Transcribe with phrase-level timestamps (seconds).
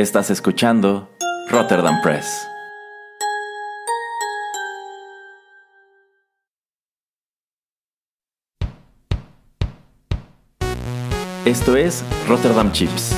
[0.00, 1.10] Estás escuchando
[1.50, 2.48] Rotterdam Press.
[11.44, 13.14] Esto es Rotterdam Chips,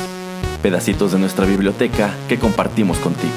[0.61, 3.31] pedacitos de nuestra biblioteca que compartimos contigo.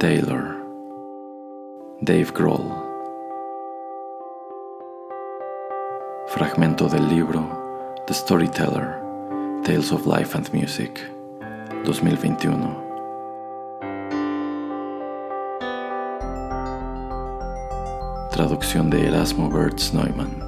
[0.00, 0.61] Taylor
[2.04, 2.68] Dave Grohl.
[6.26, 7.46] Fragmento del libro
[8.08, 9.00] The Storyteller
[9.62, 10.98] Tales of Life and Music
[11.84, 12.76] 2021
[18.32, 20.41] Traducción de Erasmo Bertz Neumann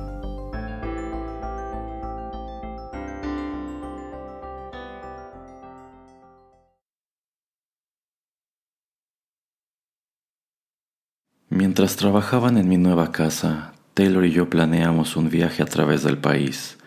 [11.57, 16.19] Mientras trabajaban en mi nueva casa, Taylor y yo planeamos un viaje a través del
[16.19, 16.79] país,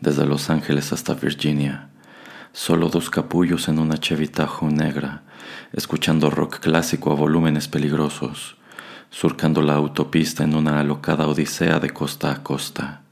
[0.00, 1.88] desde Los Ángeles hasta Virginia,
[2.52, 4.30] solo dos capullos en una Chevy
[4.70, 5.24] negra,
[5.72, 8.56] escuchando rock clásico a volúmenes peligrosos,
[9.10, 13.02] surcando la autopista en una alocada odisea de costa a costa.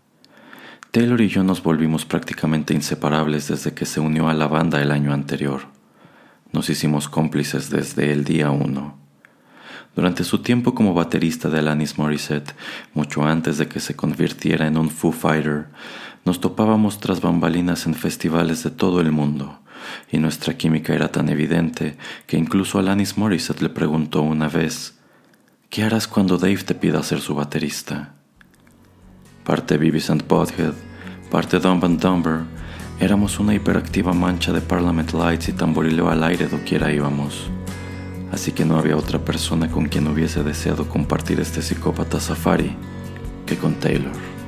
[0.93, 4.93] Taylor y yo nos volvimos prácticamente inseparables desde que se unió a la banda el
[4.93, 5.63] año anterior.
[6.53, 9.02] Nos hicimos cómplices desde el día uno.
[9.95, 12.55] Durante su tiempo como baterista de Alanis Morissette,
[12.95, 15.67] mucho antes de que se convirtiera en un Foo Fighter,
[16.25, 19.59] nos topábamos tras bambalinas en festivales de todo el mundo,
[20.11, 24.99] y nuestra química era tan evidente que incluso Alanis Morissette le preguntó una vez,
[25.69, 28.15] ¿qué harás cuando Dave te pida ser su baterista?
[29.45, 30.75] Parte Beavis and Butthead,
[31.31, 32.41] parte Dumb and Dumber,
[32.99, 37.51] éramos una hiperactiva mancha de Parliament Lights y tamborileo al aire doquiera íbamos
[38.33, 42.75] así que no había otra persona con quien hubiese deseado compartir este psicópata safari
[43.47, 44.42] que con Taylor.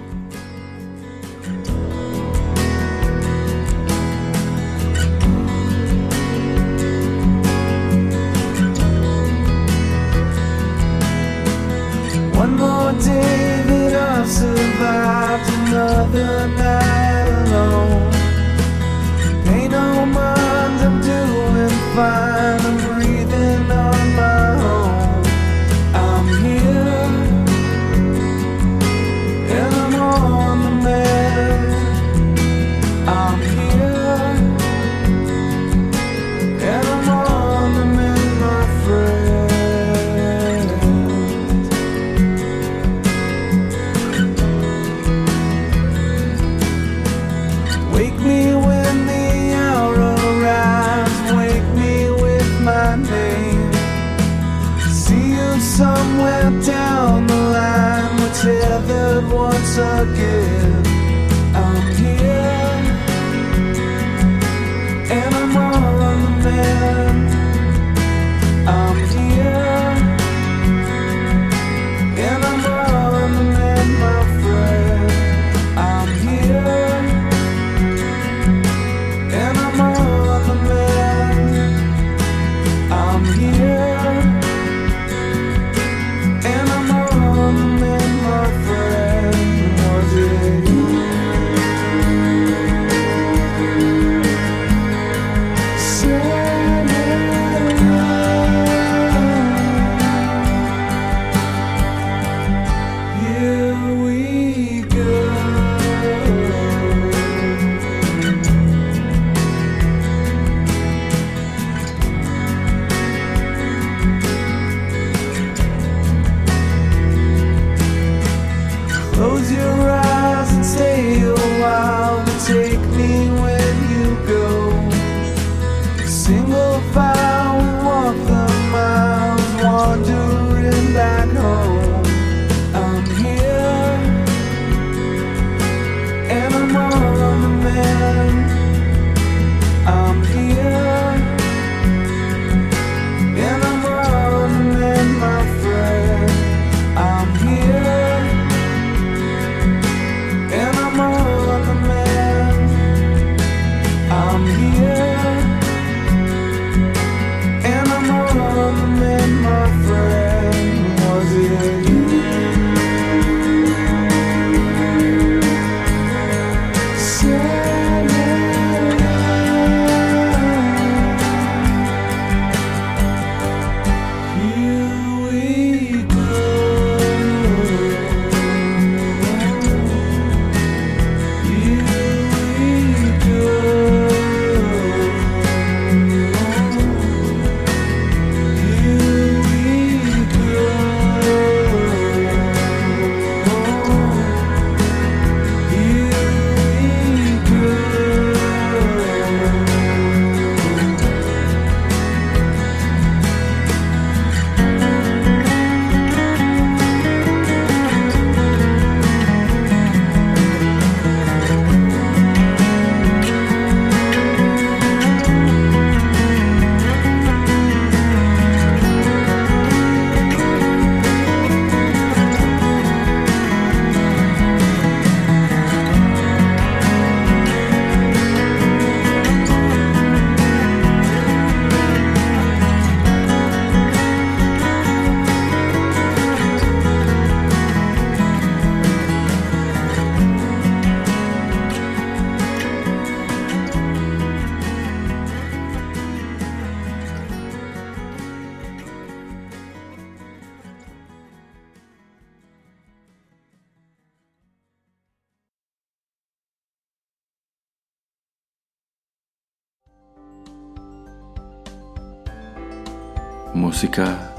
[263.54, 264.34] Música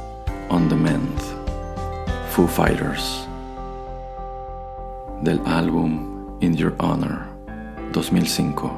[0.49, 1.21] On Demand.
[2.31, 3.25] Foo Fighters.
[5.21, 7.25] Del álbum In Your Honor
[7.93, 8.69] 2005.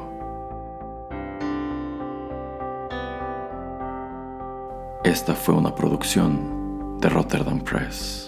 [5.02, 8.27] Esta fue una producción de Rotterdam Press.